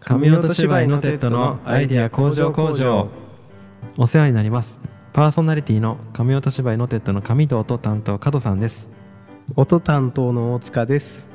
[0.00, 3.08] 紙音芝居ノテットのアイデア工場工場。
[3.98, 4.78] お世話になります。
[5.12, 8.88] パーソナリティの紙音芝居ノテットの上藤と担当加藤さんです。
[9.56, 11.28] 音担当の大塚です。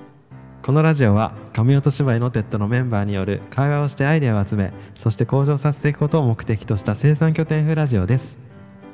[0.63, 8.45] このラジオは紙音芝居ノテットのメンバーによる会話をしてアイデアを集めそして向上させていくことを目的とした生産拠点風ラジオです。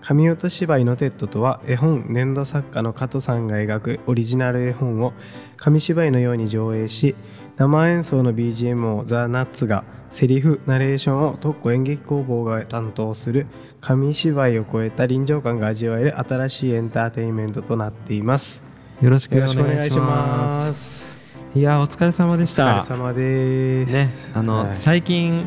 [0.01, 5.13] 紙音芝居ノテットとは絵本粘土作家の加藤さんが描くオリジナル絵本を
[5.55, 7.15] 紙芝居のように上映し
[7.61, 13.45] 生演奏の BGM をザ・ナッツがセリフナレーションを特攻演劇工房が担当する
[13.81, 18.63] 紙芝居を超えた臨場感が味わえる新しいエンターテインメントとなっています。
[18.99, 21.15] よろしくお願いします。
[21.53, 24.29] いやーお疲れ様でしお疲れた様です。
[24.29, 24.75] ねあの、はい。
[24.75, 25.45] 最近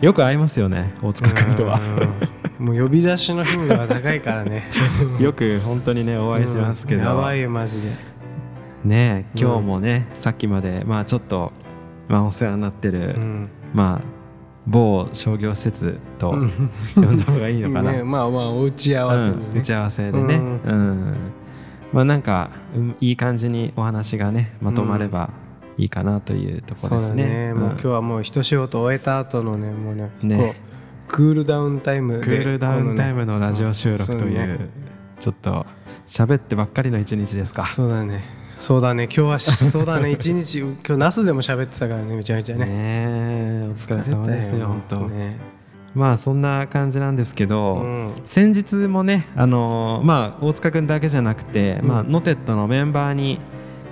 [0.00, 1.80] よく会いますよね大塚君とは。
[2.58, 2.66] うん。
[2.66, 4.70] もう呼び出しの頻度が高いからね。
[5.20, 7.06] よく本当にねお会いしますけど、うん。
[7.08, 8.11] やばいよマジで
[8.84, 11.52] ね今日もね、さっきまでまあちょっと、
[12.08, 13.48] まあ、お世話になってる、うん。
[13.72, 14.00] まあ
[14.66, 16.50] 某商業施設とうん
[16.94, 21.10] 呼んだ方がいいのかな、 ね、まあまあお打ち合わせでね、うん打ち合わせでね、ううん。
[21.12, 21.16] ん
[21.92, 25.30] まあなんか、うんいい感じにお話がねまとまれば
[25.78, 27.24] いいかなというところですね。
[27.48, 30.36] ね、もう今日はもう一仕事終えた後のねもうねね。
[30.36, 30.72] こう
[31.08, 34.70] クールダウンタイムでクールダウンタイムのラジオ収録という,、
[35.18, 35.66] ちょっと
[36.06, 37.66] 喋ってばっかりの一日ですか。
[37.66, 38.22] そうだね
[38.58, 39.04] そうだね。
[39.04, 40.10] 今日はしそうだね。
[40.12, 42.64] 一日今日ナスでも喋ってたからねめちゃめちゃね。
[42.66, 44.96] ねえお疲れ様ですよ本当。
[45.08, 45.36] ね。
[45.94, 48.10] まあそんな感じなんですけど、うん。
[48.24, 51.88] 先日もねあのーまあ大塚君だけじゃなくて、うん。
[51.88, 53.40] まあノテットのメンバーに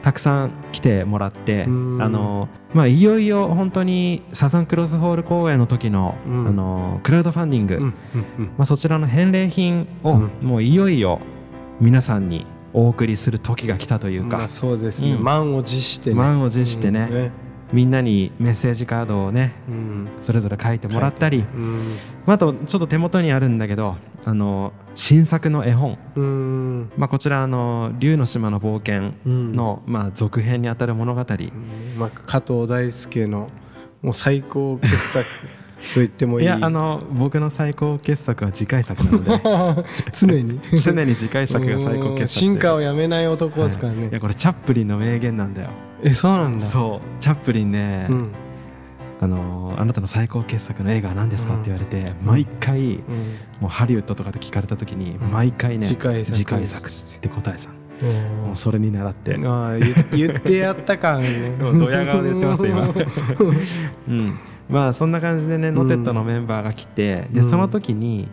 [0.02, 2.02] たくさん来てもらって、うん。
[2.02, 6.46] あのーまあいよいよ本当にサザンクロスホール公演の時の、うん。
[6.46, 7.92] あのークラウドファンディング、うんうん
[8.38, 8.44] うん。
[8.56, 10.30] まあそちらの返礼品を、うん。
[10.40, 11.18] もういよいよ
[11.80, 15.24] 皆さんにお送りする時が来たというか、まあそうですね、うん。
[15.24, 16.16] 満を持してね。
[16.16, 17.08] 満を持してね。
[17.10, 17.30] うん。
[17.72, 20.08] みんなにメッセージカードをねうん。
[20.18, 21.96] それぞれ書いてもらったり、うん。
[22.26, 25.98] まああとちょっと手元にあるんだけどあの新作の絵本。
[26.16, 26.92] うん。
[26.96, 29.54] まあ、こちらあの竜の島の冒険うん。
[29.54, 31.24] の、まあ、続編にあたる物語、
[31.96, 33.48] まあ、加藤大輔の
[34.02, 35.26] もう最高傑作
[35.94, 36.46] と言ってもいい。
[36.46, 39.84] いやあの僕の最高傑作は次回作なので。
[40.12, 40.60] 常に。
[40.80, 45.70] 常に次回作が最高傑作進化をやめない男ですからね、はいいやこれチャップリンの名言なんだよ。
[46.02, 46.64] えそうなんだ。
[46.64, 47.22] そう。
[47.22, 48.28] チャップリンね、うん。
[49.20, 53.00] あのあなたの最高傑作の映画は何ですか?」うんって言われて毎回うん。
[53.60, 55.30] もうハリウッドとかで聞かれた時にうん。
[55.30, 57.70] 毎回ね次回作次回作って答えてた
[58.02, 58.46] うん。
[58.46, 59.38] もうそれに習って。
[59.44, 61.52] ああ言言ってやった感ね。
[61.60, 62.88] ドヤ顔で言ってます今。
[64.08, 64.38] うん、
[64.70, 67.50] まあそんな感じでねノテットのメンバーが来て、でうん。
[67.50, 68.28] その時に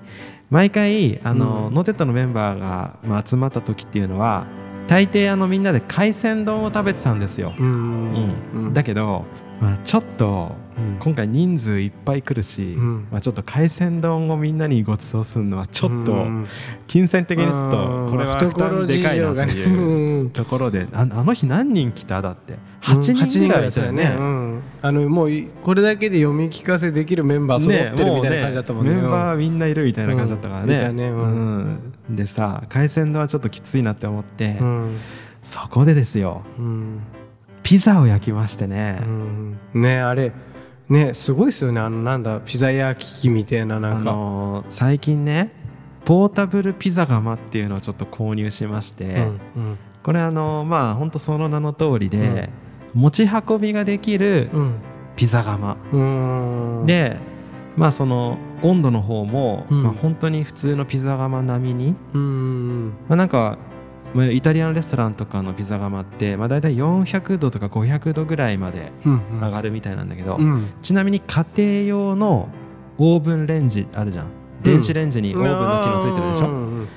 [0.50, 1.74] 毎回あの、うん。
[1.74, 4.48] ノテットのメンバーが、まあ、集まった時っていうのは
[4.88, 8.34] 大抵あのみんなで海鮮丼を食べてたんですよ、うん。
[8.54, 8.74] うん。
[8.74, 9.26] だけど、
[9.60, 10.98] まあ、ちょっとうん。
[11.00, 13.08] 今回人数いっぱい来るし、うん。
[13.12, 16.48] まあ、ちょっと海鮮丼をみんなにご馳走するのはちょっとうん
[16.86, 19.70] 金銭的にちょっとこれは負担でかいなとねいう。
[19.70, 20.30] うん。
[20.30, 24.16] ところでああの日何人来ただって？8人ぐらいいたよね。
[24.18, 24.62] うん。
[24.82, 28.92] あのもういこれだけで読み聞かせできるメンバー揃ってるみたいな感じだったもんね。
[28.92, 31.92] うメンバーみんないるみたいな感じだったからね,、ねうん。
[32.08, 32.16] うん。
[32.16, 34.98] でさ海鮮丼はちょっときついなって思って、うん。
[35.42, 36.44] そこでですよ。
[36.60, 37.00] うん
[37.68, 39.60] ピザを焼きましてね、うん。
[39.74, 40.32] ねあれ
[40.88, 41.82] ねすごいですよね。
[41.82, 45.52] あのなんだピザ焼き器みたいななあんか、のー最近ね
[46.06, 49.78] ポータブルピザ窯っていうのをちょっと購入しまして、うんうん。
[50.02, 52.50] これあのーまあほんとその名の通りで、
[52.94, 54.76] 持ち運びができるうん。
[55.18, 56.86] ピザ窯、うん。
[56.86, 57.18] で
[57.76, 59.84] まあその温度の方も、うん。
[59.84, 61.96] まあ、本当に普通のピザ窯並みに。
[62.14, 62.88] うん。
[63.10, 63.58] まあ、なんか
[64.18, 70.68] まあイタリアンレストランとかのピザ窯って、まあ、大体400度とか500度ぐらいまでうん上がるみたいなんだけど、うん。
[70.82, 72.50] ちなみに家庭用の
[72.98, 74.26] オーブンレンジあるじゃん。
[74.64, 76.80] 電子レンジにオーブンの機能ついてるでしょ、うん。
[76.80, 76.88] うん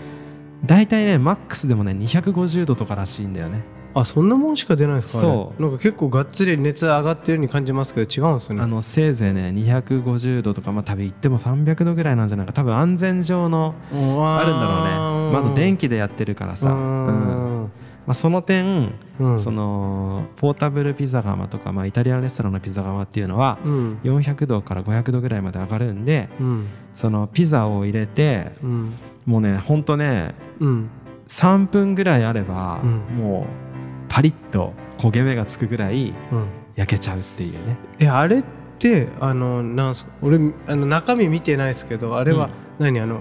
[0.64, 5.62] 大体ねマックスでもね250度とからしいんだよねあそんなもんしか出ないんですかそう。
[5.62, 8.62] なんか結構がっつり熱上がってるように感じますけど違うんですね。
[8.62, 12.52] あのせいぜいね250度とかまあ多分言っても300度ぐらいなんじゃないか。
[12.52, 15.32] 多分安全上のあるんだろうね。
[15.32, 17.70] まあ、あと電気でやってるからさ、うん。
[18.06, 19.38] まあ、その点、うん。
[19.38, 23.98] そのポータブルピザ窯とか、まあ、イタリアンレストランのピザ窯っていうのはうん。
[24.04, 26.66] 400度から500度ぐらいまで上がるんでうん。
[26.94, 28.92] そのピザを入れてうん。
[29.26, 30.90] もうねほんとねうん。
[31.28, 32.98] 3分ぐらいあれば、うん。
[33.16, 33.69] もう
[34.10, 36.46] パリッと焦げ目がつくぐらいうん。
[36.76, 37.76] 焼けちゃうっていうね。
[37.98, 38.44] えあれっ
[38.78, 42.48] てあのなんす俺あの中身見てないですけどあれは
[42.78, 43.20] 何、あの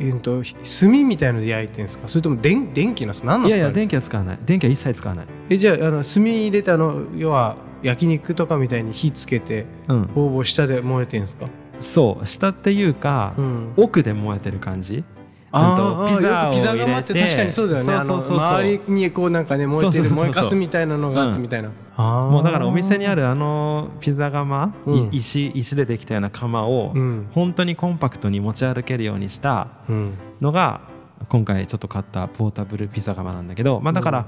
[0.00, 0.42] えっと
[0.80, 2.08] 炭みたいので焼いてるんですか？
[2.08, 3.28] それとも電電気なんですか？
[3.28, 3.54] 何なんいですか？
[3.54, 4.38] あれやいや電気は使わない。
[4.46, 5.26] 電気は一切使わない。
[5.50, 10.10] えじゃああの炭入れたの要は焼肉とかみたいに火つけてうん。
[10.14, 11.48] ボーボー下で燃えてんすか、
[11.80, 12.26] そう。
[12.26, 15.04] 下っていうか、ん、奥で燃えてる感じ
[15.52, 17.84] あピザをピザ窯って確かにそうだよね。
[17.84, 18.38] そうそうそうそう。
[18.38, 22.30] あの周りにこうなんかね燃えてる燃えかすみたいなのがあってみたいな、あー。
[22.30, 25.14] もうだからお店にあるあのピザ窯、いうん。
[25.14, 27.28] 石石でできたような窯を、うん。
[27.32, 30.14] 本当にコンパクトに持ち歩けるようにしたうん。
[30.40, 30.80] のが
[31.28, 34.26] 今回ちょっと買ったポータブルピザ窯なんだけどまあだから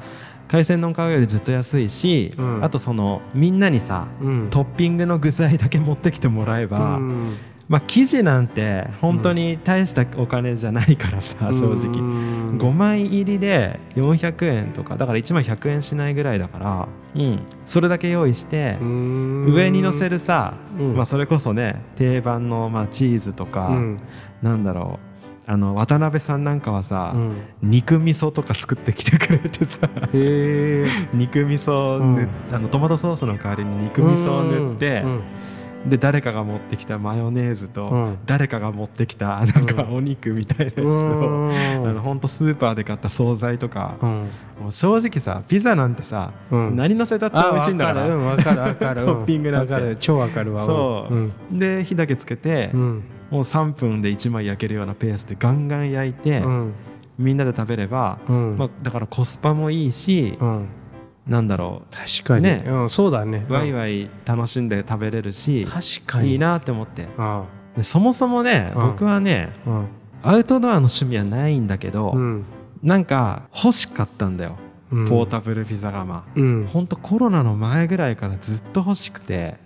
[0.49, 2.65] 海鮮丼買うよりずっと安いし、うん。
[2.65, 4.51] あとそのみんなにさうん。
[4.51, 7.37] トッピングの具材だけ持ってきてもらえば、うん
[7.69, 12.01] まあ生地なんて本当に大したお金じゃないからさ、正直。
[12.01, 19.53] うん5枚入りで400円とかだから1枚100円しないぐらいだから、うん、それだけ用意してうん。
[19.55, 20.97] 上に乗せるさ、うん。
[20.97, 24.01] まあ、それこそね定番のまあチーズとか、うん。
[24.43, 27.37] なんだろうあの渡辺さんなんかはさ、うん。
[27.63, 29.89] 肉味噌とか作ってきてくれてさ
[31.15, 35.21] 肉味噌を塗っあのトマトソースの代わりに肉味噌を塗って、うん
[35.87, 38.19] で誰かが持ってきたマヨネーズと、うん。
[38.27, 41.53] 誰かが持ってきたなんかお肉みたいなやつを、うん。
[41.89, 44.11] あのほんとスーパーで買った惣菜とか、うん。
[44.61, 46.77] もう正直さピザなんてさ、うん。
[46.77, 48.49] 何乗せたって美味しいんだからあわかる。
[48.49, 49.07] わかるわかる。
[49.07, 49.73] トッピングなんて。
[49.73, 49.97] わかる。
[49.97, 51.19] 超わかるわそう、う
[51.55, 51.59] ん。
[51.59, 53.05] で火だけつけて、うん。
[53.31, 56.75] もう3分で1枚焼けるようなペースでガンガン焼いて、うん。
[57.19, 58.57] みんなで食べれば、うん。
[58.57, 60.69] まあ、だからコスパもいいし、うん
[61.29, 62.45] なんだろ確かに。
[62.45, 62.65] ね。
[62.67, 63.45] うんそうだね。
[63.49, 66.33] うワイワイ楽しんで食べれるし、確かに。
[66.33, 67.07] いいなって思って。
[67.19, 67.45] あ
[67.77, 68.87] でそもそもね、うん。
[68.93, 69.87] 僕はねあうん。
[70.23, 72.45] アウトドアの趣味はないんだけど、うん。
[72.83, 74.57] なんか欲しかったんだよ、
[74.91, 75.07] うん。
[75.07, 76.25] ポータブルピザ窯。
[76.35, 76.67] うん。
[76.67, 79.57] ほんとコロナの前ぐらいからずっと欲しくて、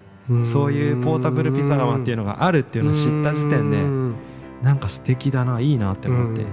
[0.44, 4.14] そういうポータブルピザ窯っていうのがあるっていうのを知った時点でうん。
[4.62, 6.48] なんか素敵だないいなって思って、うん。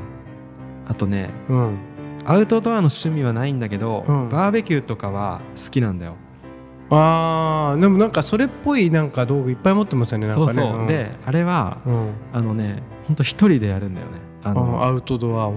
[0.87, 1.77] あとねうん
[2.25, 4.29] アウトドアの趣味はないんだけど、うん。
[4.29, 6.15] バーベキューとかは好きなんだよ。
[6.91, 10.53] あーでもなんかそれっぽいなんか道具いっぱい持ってますよねなんかね。
[10.53, 12.09] そうそう、であれはうん。
[12.33, 14.13] あのねほんと一人でやるんだよね。
[14.43, 15.55] ああのアウトドアを？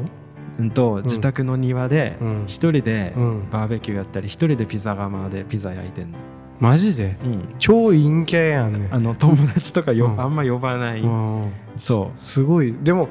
[0.59, 2.45] うんと自宅の庭でうん。
[2.47, 3.51] 一人でうん。
[3.51, 6.19] バーベキューやったり一人でピザ窯でピザ焼いてんの、
[6.61, 7.17] マジで？
[7.25, 8.89] うん、超陰キャやんね。
[8.93, 11.53] あの友達とかよ、うんあんま呼ばない、うん。
[11.79, 12.19] そう。
[12.21, 12.75] すごい。
[12.83, 13.09] でも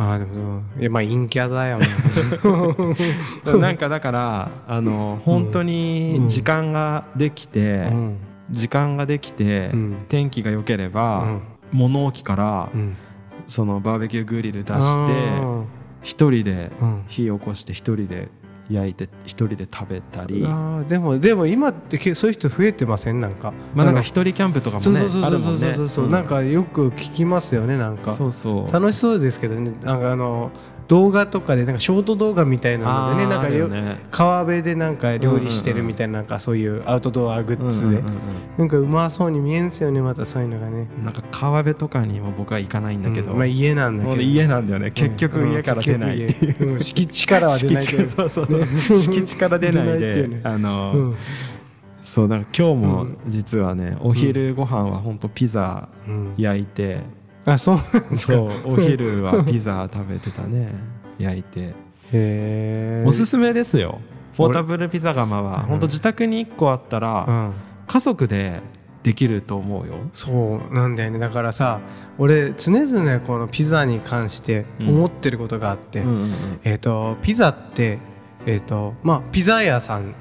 [0.00, 1.86] あーでもいやまあ陰キャだよね。
[3.60, 8.16] なんかだからあの本当に時間ができて、うん。
[8.50, 9.96] 時間ができて、うん。
[10.08, 11.40] 天気が良ければ、うん。
[11.72, 12.96] 物置から、うん。
[13.48, 15.64] そのバーベキューグリル出あしてー。
[16.02, 17.04] 一人でうん。
[17.08, 18.28] 火起こして一人で
[18.70, 20.44] 焼いて一人で食べたり。
[20.46, 23.20] あーでもでも今ってけそういう人増えてません？
[23.20, 23.52] なんか。
[23.74, 28.12] まあなんかの一人キャンプとかもねそうそうあるもんねそうそうそうそう、うんなんかよく聞きますよねなんか。
[28.12, 28.72] そうそう。
[28.72, 29.72] 楽しそうですけどね。
[29.82, 30.50] なんかあの
[30.88, 38.18] 動画とかでなんかショート動画みたいなのでねなんか川辺でなんか料理してるみたいななんかそういうアウトドアグッズで、うんうんうん
[38.58, 40.88] なんかうまそうに見えんすよねまたそういうのがね。
[40.98, 43.38] うんなんか川辺とかにも僕は行かないんだけど、うん。
[43.38, 44.20] まあ家なんだけど。
[44.20, 44.90] 家なんだよね。
[44.90, 46.26] 結局家から出ない。
[46.26, 46.80] っていう、うん。
[46.80, 48.08] 敷地からは出ないけど。
[48.10, 48.96] そうそうそう。
[48.96, 50.40] 敷地から出ないでうね。
[50.42, 51.14] あの、うん。
[52.02, 53.18] そうなんか今日もうん。
[53.28, 56.34] 実はね、お昼ご飯は本当ピザうん。
[56.36, 57.02] 焼いて、
[57.52, 58.32] あそうなんですか。
[58.34, 60.72] そうお昼はピザ食べてたね。
[61.18, 61.60] 焼いて。
[61.60, 61.72] へ
[62.12, 63.04] え。
[63.06, 64.00] おすすめですよ。
[64.36, 65.62] ポータブルピザ窯は。
[65.62, 65.66] うん。
[65.66, 67.52] 本当自宅に1個あったらうん。
[67.86, 68.60] 家族で
[69.02, 69.94] できると思うよ。
[70.12, 71.18] そうなんだよね。
[71.18, 71.80] だからさ
[72.18, 76.30] 俺常々このピザに関して思ってることがあって、うんうんうん。
[76.64, 77.98] えっ、とピザって
[78.46, 80.14] えっ、とまあピザ屋さんはい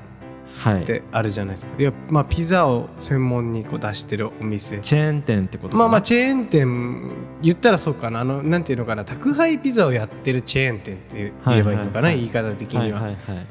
[0.65, 1.71] ってあるじゃないですか。
[1.77, 4.79] いやまあピザを専門にこう出してるお店。
[4.79, 7.11] チェーン店ってことまあまあチェーン店
[7.41, 8.21] 言ったらそうかな。
[8.21, 9.05] あのなんていうのかな。
[9.05, 12.15] 宅配ピザをやってるチェーン店って言えばいいのかな、はいはいはい。
[12.17, 13.45] 言い方的には、はいはいはい。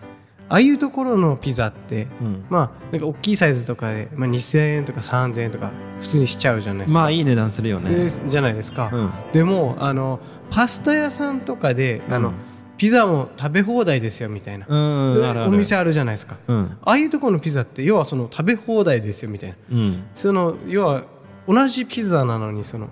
[0.49, 2.45] ああいうところのピザってうん。
[2.51, 7.01] まあなんか大きいサイズとかで、まあ、2000円とか3000円とか普通にしちゃうじゃないですか。
[7.01, 7.91] まあいい値段するよね。
[7.91, 9.11] でじゃないですか、うん。
[9.33, 10.21] でもあの
[10.51, 12.35] パスタ屋さんとかで、あのうん
[12.77, 16.37] ピザも食べ放題ですよみたいな、お店あるじゃないですか。
[16.47, 16.79] うん。
[16.83, 19.57] ああいうところのピザって要はその食べ放題ですよみたいな。
[19.73, 20.05] うん。
[20.15, 21.05] その要は
[21.49, 22.89] 同じピザなのにその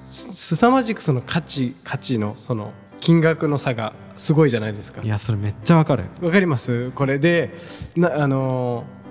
[0.00, 5.02] すすさまじくその価値価値のその金額の差がすごいじゃないですか。
[5.02, 6.04] いやそれめっちゃわかる。
[6.22, 6.90] わかります？
[6.92, 7.50] これで
[7.96, 9.04] なあのー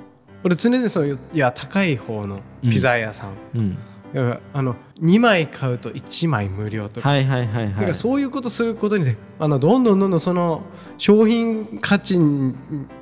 [0.45, 3.77] 俺常々そういういや高い方のピザ屋さん、うん
[4.13, 7.87] だからあの2枚買うと1枚無料とか,、はいはいはいはい。
[7.87, 10.63] かそういうことすることにねあのどんどんどんどんその
[10.97, 12.19] 商品価値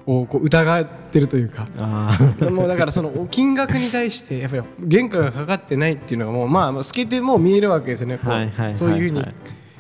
[0.06, 1.68] をこう疑ってるというか。
[1.78, 2.50] あー。
[2.50, 8.18] もうだからその金額に対してやっぱり原価がかかってないっていうのがもうまあ透けてもう見えるわけですよね。
[8.18, 9.26] こうはいはいそういうふうに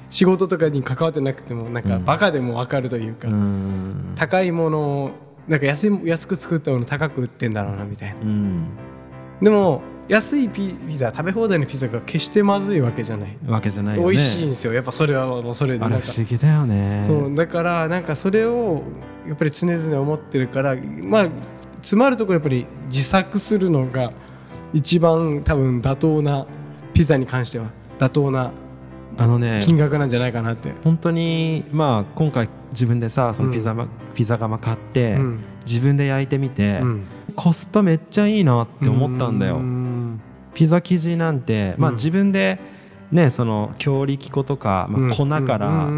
[0.10, 2.06] 仕事とかに関わってなくてもなんかうん。
[2.06, 4.14] バカでも分かるというか、うん。
[4.16, 5.12] 高いもの
[5.48, 8.16] なんか安い安く作ったもの高く売ってんだろうなみたいな。
[8.22, 8.66] うん。
[9.42, 13.38] でも安いピピザ食べ放題のピザが決してまずいわけじゃない。
[13.48, 14.08] わけじゃないよね。
[14.10, 14.74] 美味しいんですよ。
[14.74, 15.86] やっぱそれはもうそれで。
[15.86, 17.06] あれなんか不思議だよね。
[17.08, 17.36] そう。
[17.36, 18.84] だからなんかそれを
[19.28, 21.30] やっぱり常々思ってるからまあ
[21.78, 24.12] 詰まるところやっぱり自作するのが
[24.74, 26.46] 一番多分妥当な
[26.94, 28.52] ピザに関しては妥当な
[29.18, 33.76] あのね金額なんじゃないかなって、本当にまあ今回自分でさそのピザ,、
[34.14, 35.44] ピザ窯買って、うん。
[35.66, 37.04] 自分で焼いてみて、うん。
[37.36, 39.81] コスパめっちゃいいなって思ったんだよ、うん
[40.54, 41.96] ピザ生地なんて、まあ、うん。
[41.96, 42.60] 自分で
[43.12, 45.90] ねその強力粉とか、まあ、粉から、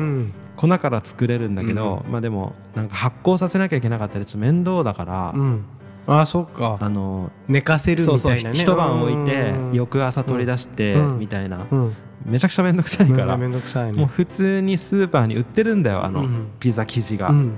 [0.55, 5.33] 粉から作れるんだけど、まあでもなんか発酵させなきゃいけなかったりちょっと面倒だから、
[6.05, 6.77] ああそっか。
[6.81, 8.59] あの寝かせるみたいなね。
[8.59, 9.73] 一晩置いてうん。
[9.73, 11.19] 翌朝取り出してうん。
[11.19, 11.95] みたいな、うん。
[12.25, 13.99] めちゃくちゃ面倒くさいから、めんどくさいね。
[13.99, 16.47] もう普通にスーパーに売ってるんだよあの、うん。
[16.59, 17.53] ピザ生地が、うん。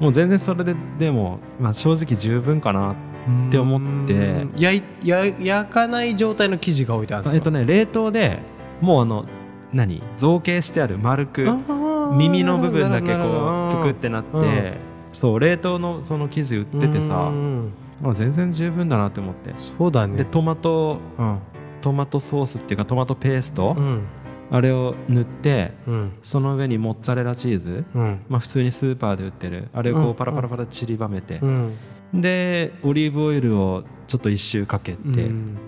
[0.00, 4.14] もう全然それででも、まあ、正直十分かなって思って。
[4.14, 4.52] うん。
[4.56, 7.36] 焼いや焼かない状態の生地が置いてあるんですか？
[7.36, 8.38] えっとね冷凍で
[8.80, 9.24] もうあの
[9.72, 10.02] 何？
[10.16, 11.46] 造形してある丸く
[12.16, 14.74] 耳の部分だけこうぷくってなって、うん。
[15.12, 17.30] そう冷凍のその生地売っててさ、
[18.12, 19.52] 全然十分だなって思って。
[19.56, 20.16] そうだね。
[20.16, 21.38] でトマトうん。
[21.80, 24.02] トマトソースっていうかトマトペースト、うん。
[24.50, 26.12] あれを塗ってうん。
[26.22, 28.20] その上にモッツァレラチーズ、うん。
[28.28, 31.72] まあ、普通にスーパーで売ってるあれをこうパラパラパラ散りばめてう、ん
[32.20, 35.58] でオリーブオイルをちょっと一周かけて、うん。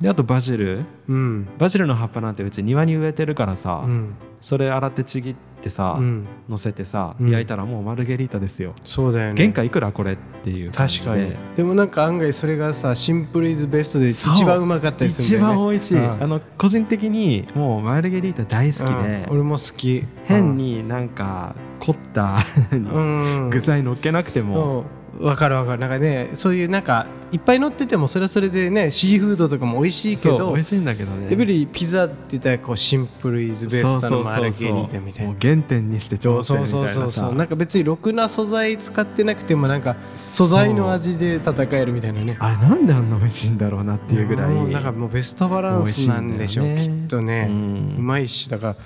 [0.00, 0.84] であとバジル。
[1.08, 1.48] うん。
[1.58, 4.14] バジルの葉っぱなんてうち庭に植えてるからさ、うん。
[4.40, 6.26] それ洗ってちぎってさ、うん。
[6.48, 7.30] 乗せてさ、うん。
[7.30, 9.42] 焼いたらもうマルゲリータですよ、そうだよね。
[9.42, 11.34] 原価いくらこれっていう確かに。
[11.54, 14.66] でもなんか案外それがさシンプルイズベストで一番う。
[14.66, 15.58] まかったりす一るんだよね。
[15.58, 16.22] 番美味しい、うん。
[16.22, 19.02] あの個人的にもうマルゲリータ大好きうん。
[19.02, 20.02] で、俺も好き。
[20.24, 22.38] 変になんか凝った
[22.72, 23.50] うん。
[23.52, 24.86] 具材乗っけなくても、
[25.18, 25.80] わかるわかる。
[25.80, 31.26] なんかねそういうなんかいっぱい乗っててもそれはそれでねシーフードとかも美味しいけそうど美味しいんだけどね。
[31.28, 35.34] やっぱりピザって言ったらこうシンプルイズベストのマルゲリータみたいな。
[35.40, 36.84] 原点にして頂そうそう。
[36.86, 37.34] 点みたいなさそうそう。
[37.34, 42.36] なんか別にろくな素材使ってなくてもなんか素材の味で戦えるみたいなね。
[42.40, 46.76] あれなんであんな美味しいんだろうなっていうぐらいもうなんかもうベストバランスなんでしょう、ね。
[46.76, 48.76] きっとね、ううんまいしだから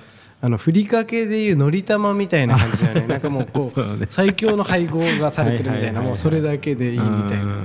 [0.44, 3.06] あのふりかけでいうのり玉みたいな感じだよね。
[3.08, 4.06] なんかもうこうね。
[4.10, 6.02] 最強の配合がされてるみたいな。
[6.02, 7.44] もうそれだけでいいみたいな。
[7.44, 7.56] うんうん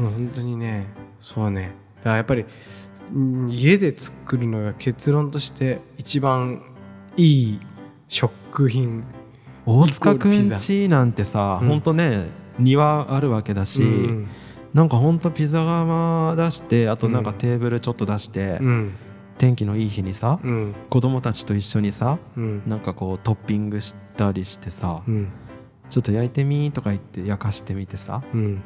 [0.00, 0.88] う本当にね
[1.20, 1.70] そうね。
[1.98, 2.44] だからやっぱり
[3.14, 6.62] うん家で作るのが結論として一番
[7.16, 7.60] いい
[8.08, 9.04] 食品
[9.66, 12.26] 大塚くんちなんてさ、うんほんとね
[12.58, 14.28] 庭あるわけだし、うん。
[14.74, 17.36] なんかほんとピザ窯出してあとなんかうん。
[17.36, 18.92] テーブルちょっと出して、うん
[19.38, 20.74] 天気のいい日にさうん。
[20.90, 22.62] 子供たちと一緒にさうん。
[22.66, 25.32] なんかこうトッピングしたりしてさ、うん。
[25.90, 28.62] ちょっと焼いてみとか言って焼かしてみてさうん。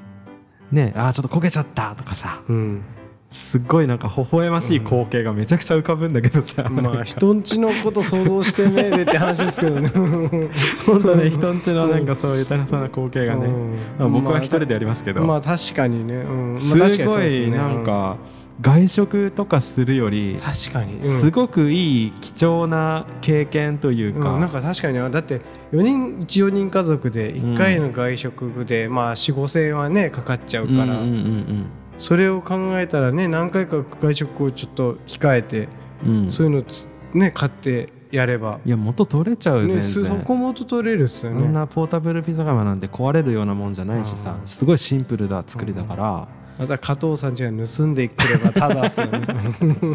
[0.70, 2.84] ねあーちょっと焦げちゃったとかさうん。
[3.30, 9.88] すっごいなんか微笑ましい光景がめちゃくちゃ浮かぶんだけどさ、まあ人んちのこと想像してねでって話ですけどね。
[10.86, 13.74] 本当ね人んちのなんかそういう楽しそうな光景がね、うん。
[13.98, 16.52] まあ僕は一人でやりますけど、まあ確かにね、うん。
[16.54, 18.16] まあ、すごいなんか
[18.60, 21.20] 外食とかするよりうん確かに、うん。
[21.20, 24.98] すごくいい貴重な経験というか、うん、なんか確かに。
[24.98, 25.40] だって
[25.72, 31.66] 4人14人家族で1回の外食で、まあ4 5千円はねかかっちゃうから、うんうんうん
[31.98, 35.68] それを考えたらね何回か外食をちょっと控えて、
[36.04, 36.24] うん。
[36.24, 41.42] うんそういうのつね買ってやれば、いや元取れちゃう全ね、然、そこ元取れるっすよね。
[41.42, 44.36] そんなポータブルピザ窯なんて壊れるようなもんじゃないしさ。
[44.40, 44.46] うん。
[44.46, 49.20] すごいシンプルな作りだから、また加藤さんちが盗んでくればただっすよね。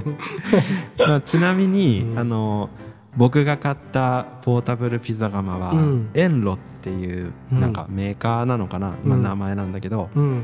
[0.97, 2.19] まあ、ちなみに、うん。
[2.19, 2.69] あの
[3.15, 6.09] 僕が買ったポータブルピザ窯は、うん。
[6.13, 7.59] エンロっていううん。
[7.59, 9.09] なんかメーカーなのかな、うん。
[9.09, 10.43] まあ、名前なんだけど、うん。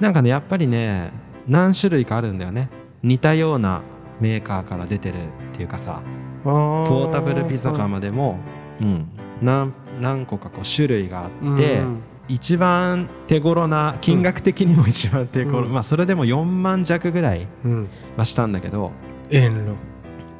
[0.00, 1.12] なんかねやっぱりね
[1.46, 2.68] 何種類かあるんだよね。
[3.02, 3.82] 似たような
[4.20, 5.18] メーカーから出てるっ
[5.52, 6.00] ていうかさ
[6.42, 8.38] ポポータブルピザ窯でも、
[8.80, 9.08] うん、
[9.40, 11.82] 何何個かこう種類があって、
[12.28, 15.72] 一番手頃な金額的にも一番手頃、うん。
[15.72, 17.88] まあそれでも4万弱ぐらいうん。
[18.16, 18.92] はしたんだけど
[19.30, 19.74] 遠路。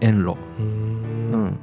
[0.00, 1.30] 円路、ううん。
[1.46, 1.58] ん、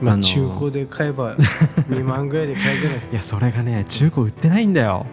[0.00, 0.26] まああのー。
[0.26, 3.12] 中古で買えば2万ぐらいで買えるじゃないですか。
[3.14, 5.06] いやそれがね中古売ってないんだよ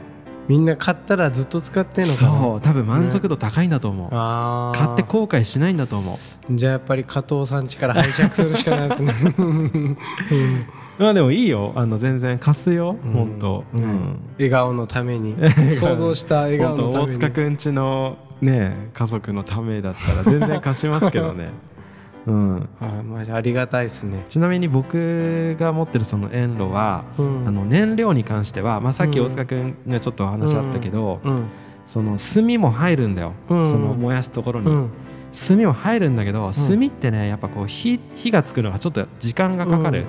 [0.52, 2.42] みんな買ったらずっと使ってんのかな。
[2.42, 4.78] そう多分満足度高いんだと思う、あー。
[4.78, 6.18] 買って後悔しないんだと思う。
[6.54, 9.14] じゃあやっぱり加藤さん家から拝借するしかないですね。
[9.38, 9.98] う ん
[11.00, 11.72] まあでもいいよ。
[11.78, 13.14] あの全然貸すよ、うん。
[13.14, 13.84] ほんと、ううん。
[13.84, 15.38] ん、笑顔のために。
[15.72, 17.12] 想像した笑顔のために。
[17.14, 21.52] 塚くんちのね家族のためだったら全然貸しますけどね
[22.28, 24.24] うん、あまあ、ありがたいですね。
[24.28, 31.46] ちなみに僕が持ってるその遠路は、うん、あの燃料に関しては、まあ、さっき大塚君がちょっとお話あったけど、うん、
[31.86, 34.90] その炭も入るんだよ、その燃やすところに。
[35.48, 40.06] 炭も入るんだけど、炭ってねやっぱこう火火がつくのがちょっと時間がかかる、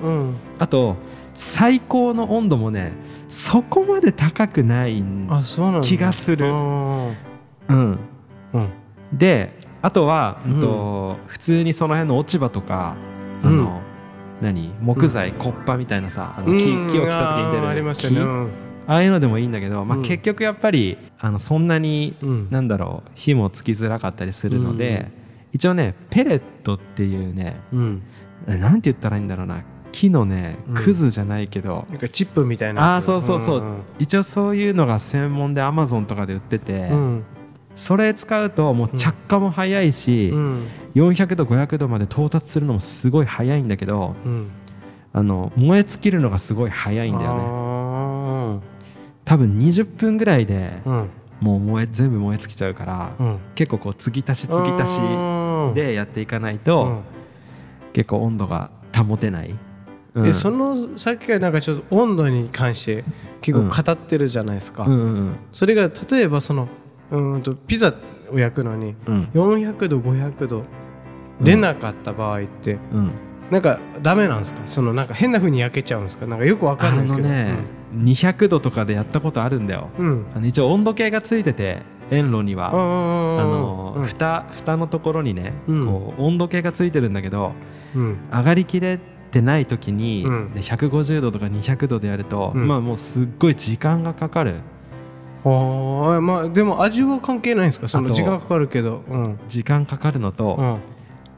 [0.59, 0.97] あと
[1.33, 2.91] 最高の温度もね
[3.29, 5.03] そこまで高くない
[5.81, 6.45] 気がする。
[7.69, 7.99] うん、
[9.13, 12.95] であとは、うんと普通にその辺の落ち葉とか
[13.43, 13.81] あの、
[14.41, 14.73] 何？
[14.81, 18.63] 木材、コッパみたいなさあの木,、木を切った時に出る木？
[18.85, 22.15] ああいうのでもいいんだけど、まあ、結局やっぱりあのそんなに、
[22.49, 25.11] なんだろう火もつきづらかったりするので、
[25.51, 28.03] 一応ねペレットっていうね、うん、
[28.47, 33.63] なんて言ったらいいんだろうな木のねクズじゃないけど、なんかチップみたいなあそうそうそう、
[33.99, 36.89] 一応そういうのが専門でアマゾンとかで売ってて、
[37.75, 44.51] それ使うともう着火も早いし、うん、400度500度まで到達するのもすごい早いんだけど、うん、
[45.11, 48.63] あの燃え尽きるのがすごい早いんだよね。
[49.25, 50.81] 多分20分ぐらいで、
[51.39, 55.01] もう燃え全部燃え尽きちゃうから、うん、結構こう継ぎ足し継ぎ足し
[55.73, 57.03] でやっていかないと、
[57.93, 59.55] 結構温度が保てない、
[60.15, 63.03] うん、そのさっきからなんかちょっと温度に関して
[63.41, 66.67] 結構語ってるじゃないですか、うんうんうん、それが例えばその
[67.13, 67.93] うんとピザ
[68.31, 68.95] を焼くのに
[69.33, 70.63] 400度500度
[71.41, 73.11] 出なかった場合って、うん、
[73.51, 74.61] なんかダメなんですか？
[74.65, 76.25] そのなんか変なふうに焼けちゃうんですか？
[76.25, 77.55] なんかよくわかんないですけど、ね
[77.93, 82.69] うん、200度とかでやったことあるんだよ、うん、あの一応温度計がついてて遠路には。
[82.69, 87.53] あの、うん、蓋蓋のところにね、こう温度計がついてるんだけど、
[87.95, 88.99] 上がりきれ
[89.31, 94.61] てない時に、うん、150度とか200度でやると、まあもうすっごい時間がかかる。
[95.45, 97.87] あまあでも味は関係ないんですか？
[97.87, 100.79] その時間かかるけど、うん、時間かかるのと、うん、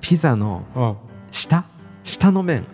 [0.01, 0.97] ピザの
[1.31, 1.65] 下？
[2.03, 2.65] 下の面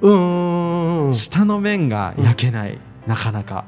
[0.00, 3.64] うん下の面が焼けない、なかなか。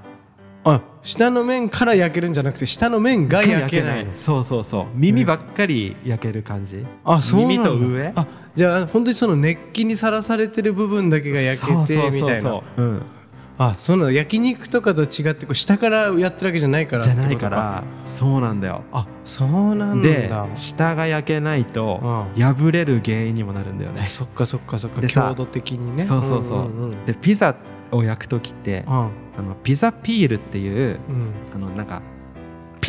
[0.63, 4.87] あ下の面から焼けるんじゃなくて下の面が焼けないそうそうそう。
[4.95, 8.13] 耳ばっかり焼ける感じ、あそう耳と上？
[8.15, 12.61] あじゃあ本当にその熱気にさらされてる部分だけが焼けてみたいな。
[12.77, 13.03] うん
[13.63, 14.11] あその。
[14.11, 17.03] 焼肉とかと違ってこう下からやってるわけじゃないから。
[17.03, 18.85] じゃないからそうなんだよ。
[18.91, 20.09] あそうなんだ。
[20.09, 25.03] で下が焼けないと破れる原因にもなるんだよね、そっかそっかそっか。
[25.07, 26.03] 強度的にね。
[26.05, 26.59] そうそうそう。
[26.59, 27.55] うんうんうん、でピザ
[27.93, 32.01] を焼く時って、うん、あのピザピールっていう、うん、あのなんか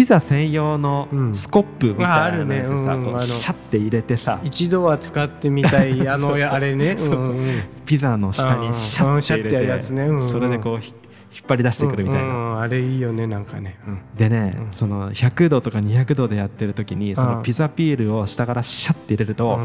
[0.01, 4.41] ピザ専用のスコップみたいなやつさ、うんねうん、シャッて入れてさ。
[4.43, 6.97] 一度は使ってみたい あのあれね。
[7.85, 10.05] ピザの下にシャッて入れて、ね。
[10.05, 10.93] うんうん、それでこう引っ
[11.47, 13.77] 張り出してくるみたいな、うんうん、あれいいよねなんかね、
[14.17, 19.59] でね、その100度とか200度でやってる時にそのピザピールを下からシャッて入れると、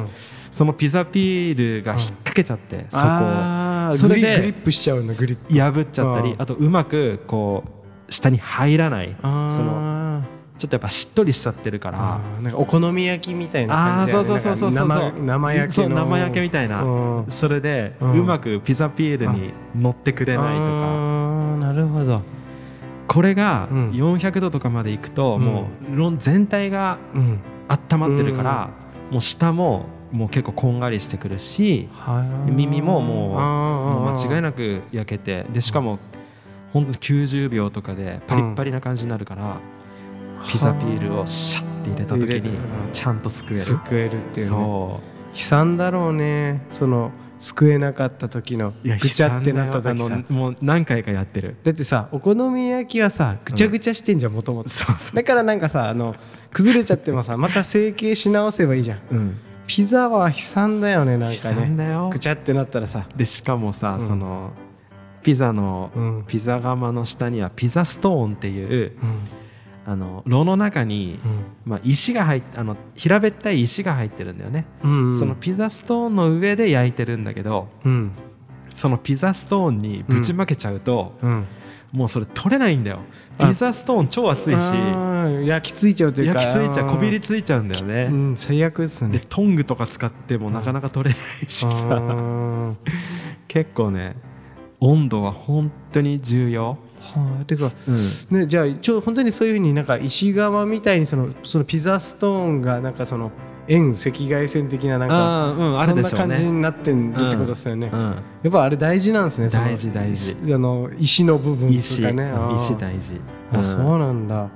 [0.53, 5.55] そのピザピールが引っ掛けちゃって、そこそれでグリップしちゃうんだグリップ。
[5.55, 7.76] 破っちゃったりあとうまくこう
[8.09, 9.17] 下に入らない。
[9.21, 10.23] その
[10.59, 12.19] ちょっとやっぱしっとりしちゃってるから。
[12.43, 17.25] なんかお好み焼きみたいな感じで、ね、そうそうそうそう生生焼け生焼けみたいな。
[17.29, 21.67] それでうまくピザピールに乗ってくれないとか。
[21.67, 22.23] なるほど。
[23.09, 26.99] これが400度とかまでいくともう全体が
[27.69, 28.71] 温まってるから
[29.11, 31.89] もう下ももう結構こんがりしてくるし
[32.47, 33.37] 耳もも
[34.07, 35.99] う間違いなく焼けてでしかも
[36.77, 39.59] 本当に90秒とかでパリッパリな感じになるから、
[40.47, 42.59] ピザピールをシャッて入れた時に
[42.93, 43.63] ちゃんと救える。
[43.63, 45.37] 救えるっていう、ね、そう。
[45.37, 46.67] 悲惨だろうね。
[46.69, 50.23] その救えなかった時のぐちゃってなった時さ。
[50.29, 51.57] もう何回かやってる。
[51.63, 54.71] だってさお好み焼きはさぐちゃぐちゃしてんじゃんもともと
[55.15, 56.15] だからなんかさあの
[56.53, 59.37] 崩れちゃってもさ また成形し直せばいいじゃん、うん、
[59.67, 62.11] ピザは悲惨だよねなんかね。
[62.11, 63.07] ぐちゃってなったらさ。
[63.17, 64.51] でしかもさ、うん、その
[65.27, 68.93] ピザの、ピザ窯の下にはピザストーンっていう、
[69.85, 71.19] あの炉の中に、
[71.65, 78.13] まあ、石が入あの平べったい石が入ってるんだよね、うんうん、そのピザストーンの上で焼いてるんだけど、うん、
[78.73, 81.47] そのピザストーンにぶちまけちゃうと、うん、
[81.91, 83.01] もうそれ取れないんだよ。
[83.37, 86.41] ピザストーン超熱いし焼き付いちゃうというか。
[86.41, 89.19] 焼き付いちゃうこびりついちゃうんだよね、うん、最悪ですね。
[89.19, 92.75] でトングとか使ってもなかなか取れないしさ。
[93.49, 94.15] 結構ね
[94.81, 96.79] 温度は本当に重要。
[96.99, 103.31] はあ、てか、うん、ね、じゃあ一応本当にそういうふうになんか石窯みたいにそのそのピザストーンがなんかその
[103.69, 110.37] 遠赤外線的ななんか、うん、そんな感じになってるってことですよね、うん、やっぱあれ大事なんですね大事大事。
[110.55, 112.33] あの石の部分とかね。
[112.57, 113.21] 石大事。
[113.53, 114.49] あそうなんだ。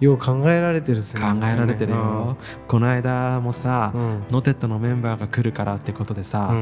[0.00, 1.22] よう考えられてるっすね。
[1.22, 2.36] 考えられてるよ、
[2.66, 3.92] この間もさ、
[4.30, 6.52] ノテットのメンバーが来るからってことでさ、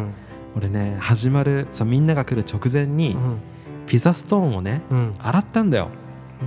[0.57, 3.17] 俺ね始まるさみんなが来る直前に、
[3.87, 4.83] ピザストーンをね、
[5.19, 5.89] 洗ったんだよ。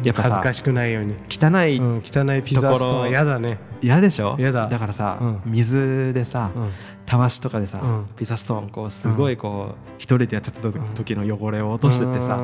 [0.03, 1.15] やっぱ恥ずかしくないように。
[1.29, 3.59] 汚い、うん、汚いピザストーン嫌だね。
[3.81, 4.35] 嫌でしょ？
[4.39, 4.67] 嫌だ。
[4.67, 6.71] だからさ、うん、水でさ、うん、
[7.05, 10.61] たわしとかでさ、うん、ピザストーンこうすごいこう一人でやってた
[10.95, 12.39] 時の汚れを落としてってさ、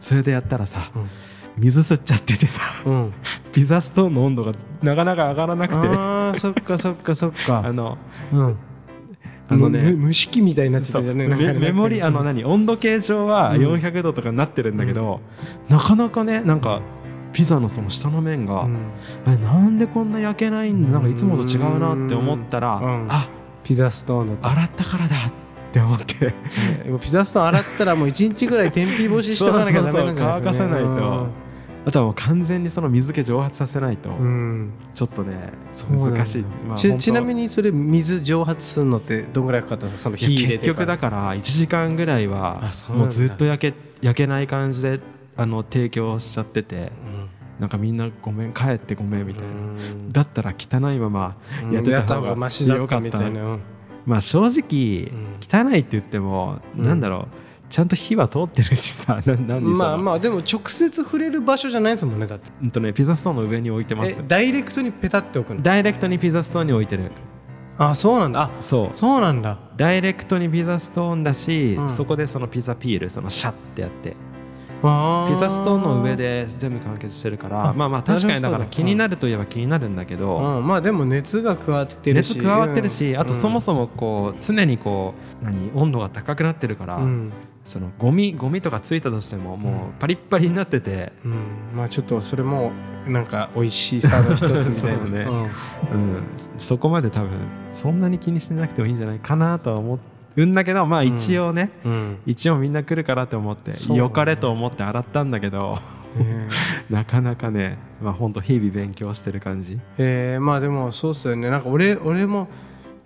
[0.00, 0.90] それでやったらさ、
[1.56, 2.62] 水吸っちゃっててさ、
[3.52, 5.88] ピザストーンの温度がなかなか上がらなくて。
[5.92, 7.62] あそっかそっかそっか。
[7.66, 7.98] あの、
[8.32, 8.56] うん
[9.50, 12.44] あのね蒸し器みたいになってたじゃねメモリあの何？
[12.44, 15.20] 温度計上は400度とかになってるんだけど、
[15.68, 16.80] なかなかねなんか
[17.32, 18.78] ピザのその下の面が、うん、
[19.26, 20.90] えなんでこんな焼けないんだ？
[20.90, 23.28] なんかいつもと違うなって思ったら、うん、あ
[23.64, 25.32] ピザストーンだ洗ったからだっ
[25.72, 26.32] て思って。
[27.00, 31.49] ピザストーン洗ったらもう1日ぐらい天日干ししとかなきゃダメなんじゃないですか、ね、乾かせないと。
[31.86, 34.10] あとはもう完全にその水気蒸発させないと、
[34.94, 35.52] ちょっとね
[35.90, 39.86] 難しい、まあ、ちちなみにそれ水蒸発するのってどんぐらいかかった？
[39.86, 45.00] んですかその火入れて結局だから1時間ぐらいはもうずっと焼け焼けない感じで
[45.36, 46.90] あの提供しちゃってて、うん、
[47.60, 49.52] なんかみんなごめん帰ってごめんみたいな、
[50.12, 51.36] だったら汚いまま
[51.72, 52.28] やってた方が
[52.76, 53.20] よかった、
[54.04, 62.50] まあ正直、汚いって言っても、うなんだろうちゃんと火は通ってるしさ 何まあまあでも直接触れる場所じゃないですもんねだって。
[62.62, 65.62] うんとねピザストーンの上に置いてますダイレクトにペタって置くの？
[65.62, 67.12] ダイレクトにピザストーンに置いてる。
[67.78, 68.42] あそうなんだ。
[68.42, 68.96] あそう。
[68.96, 69.56] そうなんだ。
[69.76, 74.16] ダイレクトにピザストーンだし、うん、そこでそのピザピールそのシャッてやって
[74.80, 82.38] ピザストーンの上で全部完結してるからまあまあ確かにだから気になるといえば気になるんだけど、うん、まあでも熱が加わってるし。
[82.38, 87.00] 熱加わってるし、あとそもそもこう常にこう何温度が高くなってるから、
[87.64, 92.72] そのゴミゴミとかついたとしてももうパリッパリになってて、うん、まあちょっとそれも
[93.06, 95.04] なんか美味しさの一つみたいな。
[95.10, 95.50] ね、うん、うん、
[96.58, 97.30] そこまで多分
[97.72, 99.98] そんなに気にしてなくてもいいんじゃないかなとは思
[100.44, 105.78] うんだけどまあ一応ね、うん、一応みんな来るからって思って、ね、よかれと思って洗ったんだけど
[106.90, 109.78] なかなかねまあ本当日々勉強してる感じ。
[109.98, 111.50] えー、まあでもそうっすよね。
[111.50, 112.48] なんか俺俺も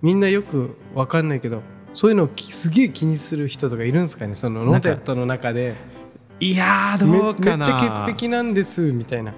[0.02, 4.34] みんなよく分かんないけどそういうのをすげえ気にする人とかいるんですかね？
[4.34, 5.74] そのノテットの中で。
[6.40, 7.58] いやどうかな。
[7.58, 9.32] めっちゃ潔癖なんですみたいな。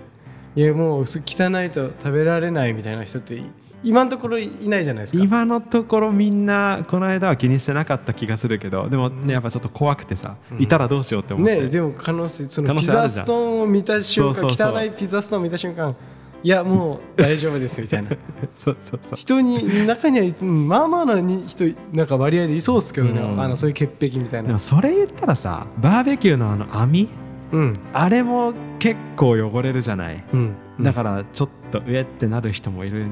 [0.54, 3.42] いやもう汚いと食べられないみたいな人って
[3.82, 5.22] 今のところいないじゃないですか。
[5.22, 11.60] 今のところみんなこの間は気にしてなかった気がするけどでもねやっぱちょっと怖くてさ、うん、いたらどうしようって思って。
[11.60, 15.94] ねでも可能性そのピザストーンを見た瞬間汚いピザストーンを見た瞬間
[16.42, 18.10] いやもう大丈夫ですみたいな。
[18.54, 19.16] そうそうそう。
[19.16, 21.14] 人に中にはまあまあな
[21.46, 24.48] 人なんか割合でいそうですけどね、うん、あのそういう潔癖みたいな。
[24.48, 27.08] でもそれ言ったらさバーベキューのあの網、
[27.52, 33.06] うん、あれも結構汚れるじゃない、うん、だからちょっと上ってなる人もいる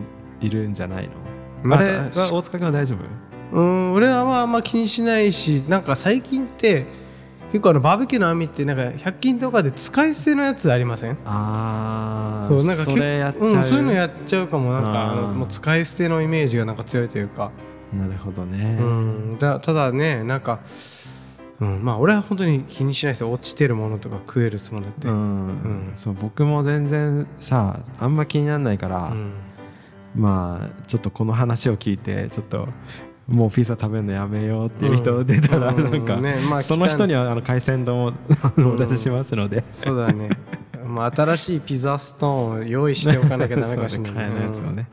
[0.45, 1.13] いるんじゃないの、
[1.63, 3.57] まあ、あれは大塚君は大丈夫？
[3.57, 6.87] うん俺はあんま気にしないしなんか最近って
[7.49, 11.19] 結構あのバーベキューの網ってなんか100均とかで使い捨てのやつありません？
[11.25, 14.73] ああそうなんかそれやっちゃう、うん、そういうのやっちゃうかも。
[14.73, 17.53] なんかあのもう使い捨てのイメージがなんか強いというか。
[17.93, 20.59] なるほどね、うん、だただねなんか
[21.61, 23.31] うん、まあ俺は本当に気にしないですよ。
[23.31, 25.53] 落ちてるものとか食えるものって、うん、う
[25.93, 29.33] ん、そう僕も全然さあんま気にならないから、うん、
[30.15, 32.69] まあちょっとこの話を聞いてちょっと
[33.27, 38.13] もうピザ食べるのやめようっていう人出たらなんか、ねまあ、その人にはあの海鮮丼を
[38.59, 40.31] お出ししますので、そうだね。
[40.87, 44.89] まあ新しいピザストーンを用意しておかなきゃダメかもしれない買えないやつをね、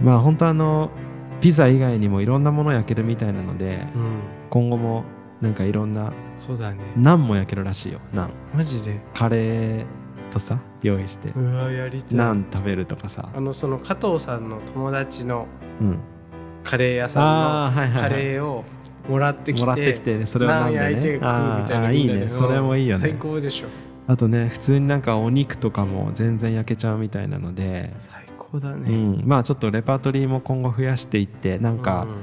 [0.00, 0.90] まあ本当あの
[1.40, 3.86] ピザ以外にもいろんなもの焼けるみたいなので、
[4.48, 5.04] 今後も
[5.42, 6.78] なんかいろんなそうだね。
[6.96, 8.30] ナンも焼けるらしいよナン。
[8.54, 8.98] マジで？
[9.12, 9.84] カレー
[10.36, 11.30] とさ用意して。
[11.30, 12.18] うわやりたい。
[12.18, 13.28] ナン食べるとかさ。
[13.34, 15.46] あのその加藤さんの友達の、
[15.80, 15.98] うん。
[16.62, 18.64] カレー屋さんのカレーを
[19.08, 22.28] もらってきてもらってきてそれをなんで、ね、焼いて食うみたいないいね。
[22.28, 23.08] それもいいよね。
[23.08, 23.68] 最高でしょ。
[24.08, 27.94] あとね普通になんかお肉とかも全然焼けちゃうみたいなので。
[27.98, 32.16] 最高だね、うん、まあちょっとレパートリーも今後増やしていってなんか、うん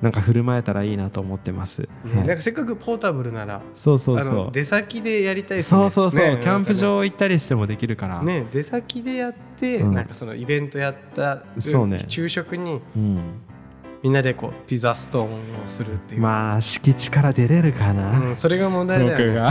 [0.00, 1.88] なんか振る舞えたらいいなと思ってます。
[2.04, 2.16] うん。
[2.16, 4.52] はい、なんかせっかくポータブルなら、そうそうそう。
[4.52, 5.62] 出先でやりたいね。
[5.62, 6.26] そうそうそう。
[6.26, 8.22] ね、キャンプ場行ったりしてもできるから。
[8.22, 13.18] ね、出先でやって、うん、なんかそのイベントやった、そうね、昼食に、うん、
[14.02, 16.22] みんなでこうピザストーンをするっていう。
[16.22, 19.50] まあ敷地から出れるかな、うん、それが問題だよ、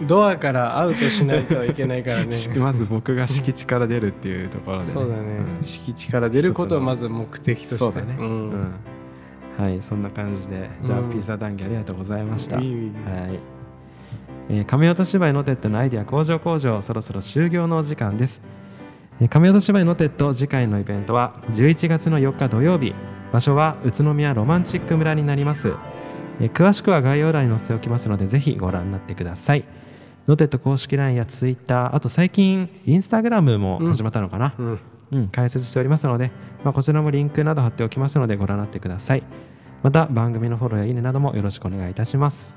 [0.00, 2.30] うん、ドアからアウトしないといけないからね。
[2.56, 5.22] まず僕が敷地から出るっていうところで、ね、そうだね、
[5.58, 8.74] うん、敷地から出ることをまず目的としてね、うん
[9.58, 12.66] はいそんな感じでじゃあ、ピザ談義ありがとうございました、はい。
[14.48, 18.42] えー、紙音芝居ノテットのアイデア工場工場そろそろ終業のお時間です、
[19.20, 22.94] えー、紙音芝居ノテット次回のイベントは11月の4日土曜日。
[23.32, 25.72] 場所は宇都宮ロマンチック村になります、
[26.40, 29.64] えー、詳しくは概要欄に載せておきますのでぜひご覧になってください。
[30.26, 34.78] ノテット公式 LINE や Twitter あと最近インスタグラムも始まったのかな、うん、
[35.14, 36.32] うん、開設しておりますので、
[36.64, 39.22] まあ、こちらもリンクなど貼っておきますのでご覧になってください。
[39.82, 42.56] また番組のフォローやいいねなどもよろしくお願いいたします。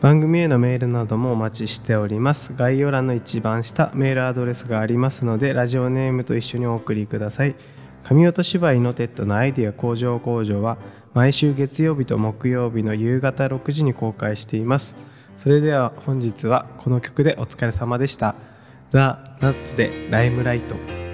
[0.00, 2.52] 番組へのメールなどもお待ちしております。
[2.54, 7.56] 概要欄の一番下メールアドレスがありますのでラジオネームと一緒にお送りください。
[8.04, 10.76] 紙音芝居ノテットのアイディア工場工場は
[11.14, 14.96] 毎週月曜日と木曜日の夕方6時に公開しています。
[15.38, 18.36] それでは本日はこの曲でお疲れ様でした。
[18.90, 21.05] ザ・ナッツでライムライト。